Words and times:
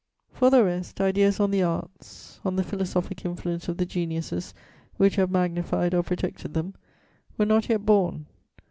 For 0.33 0.49
the 0.49 0.63
rest, 0.63 0.99
ideas 0.99 1.39
on 1.39 1.51
the 1.51 1.61
arts, 1.61 2.39
on 2.43 2.55
the 2.55 2.63
philosophic 2.63 3.23
influence 3.23 3.67
of 3.67 3.77
the 3.77 3.85
geniuses 3.85 4.55
which 4.97 5.17
have 5.17 5.29
magnified 5.29 5.93
or 5.93 6.01
protected 6.01 6.55
them, 6.55 6.73
were 7.37 7.45
not 7.45 7.69
yet 7.69 7.85
born. 7.85 8.25